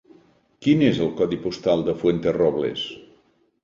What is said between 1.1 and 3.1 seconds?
codi postal de Fuenterrobles?